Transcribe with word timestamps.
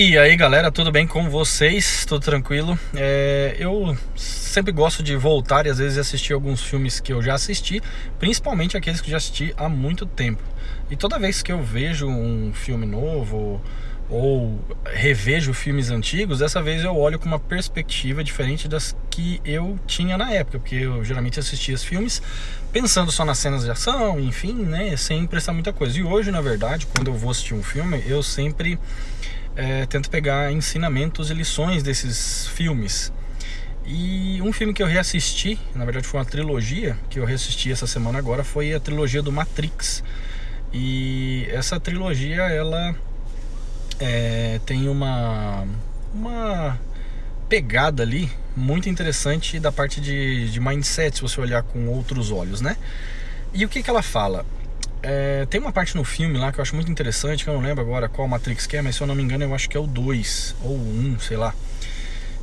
E 0.00 0.16
aí 0.16 0.36
galera, 0.36 0.70
tudo 0.70 0.92
bem 0.92 1.08
com 1.08 1.28
vocês? 1.28 2.04
Tudo 2.06 2.20
tranquilo? 2.24 2.78
É, 2.94 3.56
eu 3.58 3.98
sempre 4.14 4.70
gosto 4.70 5.02
de 5.02 5.16
voltar 5.16 5.66
e 5.66 5.70
às 5.70 5.78
vezes 5.78 5.98
assistir 5.98 6.34
alguns 6.34 6.62
filmes 6.62 7.00
que 7.00 7.12
eu 7.12 7.20
já 7.20 7.34
assisti, 7.34 7.82
principalmente 8.16 8.76
aqueles 8.76 9.00
que 9.00 9.10
já 9.10 9.16
assisti 9.16 9.52
há 9.56 9.68
muito 9.68 10.06
tempo. 10.06 10.40
E 10.88 10.94
toda 10.94 11.18
vez 11.18 11.42
que 11.42 11.50
eu 11.50 11.60
vejo 11.64 12.06
um 12.06 12.52
filme 12.54 12.86
novo 12.86 13.60
ou 14.08 14.60
revejo 14.86 15.52
filmes 15.52 15.90
antigos, 15.90 16.38
dessa 16.38 16.62
vez 16.62 16.84
eu 16.84 16.96
olho 16.96 17.18
com 17.18 17.26
uma 17.26 17.40
perspectiva 17.40 18.22
diferente 18.22 18.68
das 18.68 18.94
que 19.10 19.40
eu 19.44 19.80
tinha 19.84 20.16
na 20.16 20.30
época, 20.32 20.60
porque 20.60 20.76
eu 20.76 21.04
geralmente 21.04 21.40
assistia 21.40 21.74
os 21.74 21.82
filmes 21.82 22.22
pensando 22.72 23.10
só 23.10 23.24
nas 23.24 23.38
cenas 23.38 23.64
de 23.64 23.70
ação, 23.72 24.20
enfim, 24.20 24.54
né, 24.54 24.96
sem 24.96 25.26
prestar 25.26 25.52
muita 25.52 25.72
coisa. 25.72 25.98
E 25.98 26.04
hoje, 26.04 26.30
na 26.30 26.40
verdade, 26.40 26.86
quando 26.86 27.08
eu 27.08 27.14
vou 27.14 27.32
assistir 27.32 27.54
um 27.54 27.64
filme, 27.64 28.00
eu 28.06 28.22
sempre 28.22 28.78
é, 29.58 29.84
tento 29.86 30.08
pegar 30.08 30.52
ensinamentos 30.52 31.30
e 31.30 31.34
lições 31.34 31.82
desses 31.82 32.46
filmes. 32.46 33.12
E 33.84 34.40
um 34.40 34.52
filme 34.52 34.72
que 34.72 34.80
eu 34.80 34.86
reassisti, 34.86 35.58
na 35.74 35.84
verdade 35.84 36.06
foi 36.06 36.20
uma 36.20 36.26
trilogia 36.26 36.96
que 37.10 37.18
eu 37.18 37.24
reassisti 37.24 37.72
essa 37.72 37.86
semana 37.86 38.18
agora, 38.20 38.44
foi 38.44 38.72
a 38.72 38.78
trilogia 38.78 39.20
do 39.20 39.32
Matrix. 39.32 40.04
E 40.72 41.48
essa 41.50 41.80
trilogia 41.80 42.42
ela 42.42 42.94
é, 43.98 44.60
tem 44.64 44.88
uma, 44.88 45.66
uma 46.14 46.78
pegada 47.48 48.04
ali 48.04 48.30
muito 48.56 48.88
interessante 48.88 49.58
da 49.58 49.72
parte 49.72 50.00
de, 50.00 50.52
de 50.52 50.60
mindset, 50.60 51.16
se 51.16 51.22
você 51.22 51.40
olhar 51.40 51.64
com 51.64 51.88
outros 51.88 52.30
olhos, 52.30 52.60
né? 52.60 52.76
E 53.52 53.64
o 53.64 53.68
que, 53.68 53.82
que 53.82 53.90
ela 53.90 54.02
fala? 54.02 54.46
É, 55.02 55.46
tem 55.46 55.60
uma 55.60 55.72
parte 55.72 55.96
no 55.96 56.04
filme 56.04 56.38
lá 56.38 56.52
que 56.52 56.58
eu 56.58 56.62
acho 56.62 56.74
muito 56.74 56.90
interessante, 56.90 57.44
que 57.44 57.50
eu 57.50 57.54
não 57.54 57.60
lembro 57.60 57.82
agora 57.82 58.08
qual 58.08 58.26
Matrix 58.26 58.66
que 58.66 58.76
é, 58.76 58.82
mas 58.82 58.96
se 58.96 59.00
eu 59.00 59.06
não 59.06 59.14
me 59.14 59.22
engano 59.22 59.44
eu 59.44 59.54
acho 59.54 59.68
que 59.68 59.76
é 59.76 59.80
o 59.80 59.86
2 59.86 60.56
ou 60.62 60.72
o 60.72 61.14
1, 61.14 61.20
sei 61.20 61.36
lá. 61.36 61.54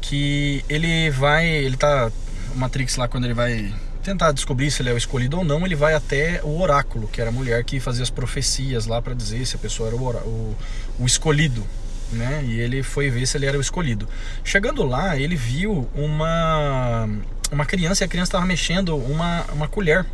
Que 0.00 0.64
ele 0.68 1.10
vai, 1.10 1.46
ele 1.46 1.76
tá 1.76 2.10
o 2.54 2.58
Matrix 2.58 2.96
lá 2.96 3.06
quando 3.06 3.24
ele 3.24 3.34
vai 3.34 3.74
tentar 4.02 4.32
descobrir 4.32 4.70
se 4.70 4.80
ele 4.80 4.88
é 4.88 4.92
o 4.92 4.96
escolhido 4.96 5.38
ou 5.38 5.44
não, 5.44 5.66
ele 5.66 5.74
vai 5.74 5.92
até 5.92 6.40
o 6.42 6.60
oráculo, 6.60 7.08
que 7.08 7.20
era 7.20 7.28
a 7.28 7.32
mulher 7.32 7.62
que 7.64 7.78
fazia 7.78 8.02
as 8.02 8.08
profecias 8.08 8.86
lá 8.86 9.02
para 9.02 9.12
dizer 9.12 9.44
se 9.44 9.56
a 9.56 9.58
pessoa 9.58 9.88
era 9.88 9.96
o, 9.96 10.08
o, 10.08 10.56
o 11.00 11.06
escolhido, 11.06 11.66
né? 12.10 12.42
E 12.46 12.58
ele 12.58 12.82
foi 12.82 13.10
ver 13.10 13.26
se 13.26 13.36
ele 13.36 13.44
era 13.44 13.58
o 13.58 13.60
escolhido. 13.60 14.08
Chegando 14.42 14.82
lá, 14.84 15.18
ele 15.18 15.36
viu 15.36 15.86
uma 15.94 17.06
uma 17.50 17.64
criança 17.64 18.04
e 18.04 18.06
a 18.06 18.08
criança 18.08 18.28
estava 18.28 18.46
mexendo 18.46 18.96
uma, 18.96 19.44
uma 19.52 19.68
colher 19.68 20.04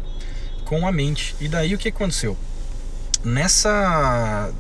com 0.81 0.87
a 0.87 0.93
mente. 0.93 1.37
E 1.41 1.49
daí 1.49 1.75
o 1.75 1.79
que 1.79 1.89
aconteceu? 1.89 2.37
Nessa 3.25 4.53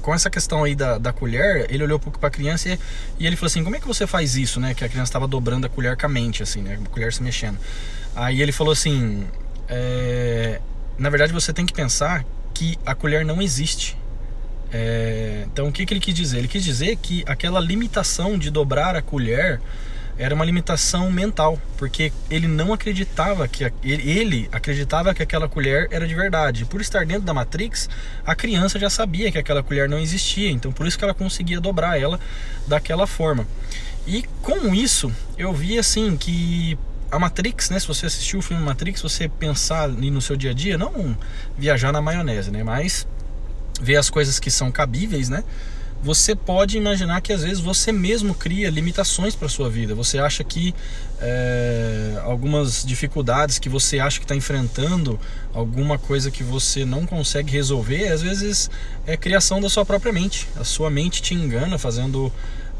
com 0.00 0.14
essa 0.14 0.30
questão 0.30 0.64
aí 0.64 0.74
da, 0.74 0.96
da 0.96 1.12
colher, 1.12 1.66
ele 1.68 1.84
olhou 1.84 1.98
um 1.98 2.00
pouco 2.00 2.18
para 2.18 2.28
a 2.28 2.32
criança 2.32 2.70
e, 2.70 2.78
e, 3.18 3.26
ele 3.26 3.36
falou 3.36 3.48
assim: 3.48 3.62
Como 3.62 3.76
é 3.76 3.80
que 3.80 3.86
você 3.86 4.06
faz 4.06 4.34
isso, 4.34 4.58
né? 4.58 4.72
Que 4.74 4.84
a 4.84 4.88
criança 4.88 5.10
estava 5.10 5.28
dobrando 5.28 5.66
a 5.66 5.70
colher 5.70 5.96
com 5.96 6.06
a 6.06 6.08
mente, 6.08 6.42
assim, 6.42 6.62
né? 6.62 6.78
A 6.82 6.88
colher 6.88 7.12
se 7.12 7.22
mexendo. 7.22 7.58
Aí 8.16 8.40
ele 8.40 8.50
falou 8.50 8.72
assim: 8.72 9.26
é, 9.68 10.60
Na 10.98 11.10
verdade, 11.10 11.32
você 11.32 11.52
tem 11.52 11.66
que 11.66 11.72
pensar 11.72 12.24
que 12.54 12.78
a 12.84 12.94
colher 12.94 13.24
não 13.24 13.42
existe. 13.42 13.96
É, 14.72 15.44
então, 15.46 15.68
o 15.68 15.72
que, 15.72 15.84
que 15.84 15.92
ele 15.92 16.00
quis 16.00 16.14
dizer? 16.14 16.38
Ele 16.38 16.48
quis 16.48 16.64
dizer 16.64 16.96
que 16.96 17.22
aquela 17.26 17.60
limitação 17.60 18.38
de 18.38 18.50
dobrar 18.50 18.96
a 18.96 19.02
colher 19.02 19.60
era 20.16 20.34
uma 20.34 20.44
limitação 20.44 21.10
mental, 21.10 21.60
porque 21.76 22.12
ele 22.30 22.46
não 22.46 22.72
acreditava 22.72 23.48
que 23.48 23.70
ele 23.82 24.48
acreditava 24.52 25.12
que 25.12 25.22
aquela 25.22 25.48
colher 25.48 25.88
era 25.90 26.06
de 26.06 26.14
verdade. 26.14 26.64
Por 26.64 26.80
estar 26.80 27.04
dentro 27.04 27.22
da 27.22 27.34
Matrix, 27.34 27.88
a 28.24 28.34
criança 28.34 28.78
já 28.78 28.88
sabia 28.88 29.30
que 29.32 29.38
aquela 29.38 29.62
colher 29.62 29.88
não 29.88 29.98
existia, 29.98 30.50
então 30.50 30.70
por 30.72 30.86
isso 30.86 30.96
que 30.96 31.04
ela 31.04 31.14
conseguia 31.14 31.60
dobrar 31.60 32.00
ela 32.00 32.20
daquela 32.66 33.06
forma. 33.06 33.46
E 34.06 34.22
com 34.42 34.74
isso, 34.74 35.12
eu 35.36 35.52
vi 35.52 35.78
assim 35.78 36.16
que 36.16 36.78
a 37.10 37.18
Matrix, 37.18 37.70
né, 37.70 37.78
se 37.78 37.86
você 37.86 38.06
assistiu 38.06 38.38
o 38.40 38.42
filme 38.42 38.62
Matrix, 38.62 39.00
você 39.00 39.28
pensar 39.28 39.88
no 39.88 40.20
seu 40.20 40.36
dia 40.36 40.50
a 40.50 40.54
dia, 40.54 40.76
não 40.76 41.16
viajar 41.56 41.92
na 41.92 42.02
maionese, 42.02 42.50
né, 42.50 42.62
mas 42.62 43.06
ver 43.80 43.96
as 43.96 44.10
coisas 44.10 44.38
que 44.38 44.50
são 44.50 44.70
cabíveis, 44.70 45.28
né? 45.28 45.42
Você 46.04 46.36
pode 46.36 46.76
imaginar 46.76 47.22
que 47.22 47.32
às 47.32 47.42
vezes 47.42 47.60
você 47.60 47.90
mesmo 47.90 48.34
cria 48.34 48.68
limitações 48.68 49.34
para 49.34 49.48
sua 49.48 49.70
vida. 49.70 49.94
Você 49.94 50.18
acha 50.18 50.44
que 50.44 50.74
é, 51.18 52.20
algumas 52.24 52.84
dificuldades 52.84 53.58
que 53.58 53.70
você 53.70 53.98
acha 53.98 54.18
que 54.18 54.24
está 54.26 54.36
enfrentando, 54.36 55.18
alguma 55.54 55.96
coisa 55.96 56.30
que 56.30 56.44
você 56.44 56.84
não 56.84 57.06
consegue 57.06 57.50
resolver, 57.50 58.08
às 58.08 58.20
vezes 58.20 58.70
é 59.06 59.16
criação 59.16 59.62
da 59.62 59.70
sua 59.70 59.86
própria 59.86 60.12
mente. 60.12 60.46
A 60.56 60.64
sua 60.64 60.90
mente 60.90 61.22
te 61.22 61.32
engana, 61.32 61.78
fazendo, 61.78 62.30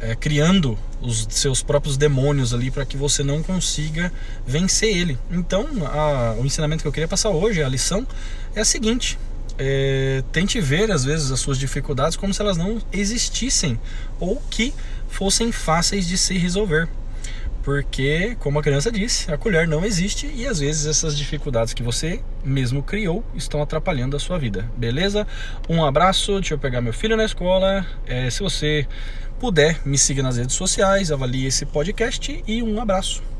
é, 0.02 0.14
criando 0.14 0.78
os 1.00 1.26
seus 1.30 1.62
próprios 1.62 1.96
demônios 1.96 2.52
ali 2.52 2.70
para 2.70 2.84
que 2.84 2.98
você 2.98 3.22
não 3.22 3.42
consiga 3.42 4.12
vencer 4.46 4.94
ele. 4.94 5.18
Então, 5.30 5.66
a, 5.86 6.36
o 6.38 6.44
ensinamento 6.44 6.82
que 6.82 6.88
eu 6.88 6.92
queria 6.92 7.08
passar 7.08 7.30
hoje, 7.30 7.62
a 7.62 7.68
lição, 7.70 8.06
é 8.54 8.60
a 8.60 8.64
seguinte: 8.66 9.18
é, 9.58 10.22
tente 10.32 10.60
ver 10.60 10.90
às 10.90 11.04
vezes 11.04 11.30
as 11.30 11.40
suas 11.40 11.58
dificuldades 11.58 12.16
como 12.16 12.32
se 12.32 12.40
elas 12.40 12.56
não 12.56 12.80
existissem 12.92 13.78
ou 14.18 14.42
que 14.50 14.74
fossem 15.08 15.52
fáceis 15.52 16.06
de 16.06 16.18
se 16.18 16.36
resolver. 16.36 16.88
Porque, 17.62 18.36
como 18.40 18.58
a 18.58 18.62
criança 18.62 18.92
disse, 18.92 19.32
a 19.32 19.38
colher 19.38 19.66
não 19.66 19.86
existe 19.86 20.26
e 20.26 20.46
às 20.46 20.60
vezes 20.60 20.84
essas 20.84 21.16
dificuldades 21.16 21.72
que 21.72 21.82
você 21.82 22.20
mesmo 22.44 22.82
criou 22.82 23.24
estão 23.34 23.62
atrapalhando 23.62 24.14
a 24.16 24.20
sua 24.20 24.38
vida. 24.38 24.70
Beleza? 24.76 25.26
Um 25.66 25.82
abraço, 25.82 26.34
deixa 26.34 26.52
eu 26.52 26.58
pegar 26.58 26.82
meu 26.82 26.92
filho 26.92 27.16
na 27.16 27.24
escola. 27.24 27.86
É, 28.06 28.28
se 28.28 28.42
você 28.42 28.86
puder, 29.40 29.80
me 29.82 29.96
siga 29.96 30.22
nas 30.22 30.36
redes 30.36 30.54
sociais, 30.54 31.10
avalie 31.10 31.46
esse 31.46 31.64
podcast 31.64 32.44
e 32.46 32.62
um 32.62 32.78
abraço. 32.82 33.33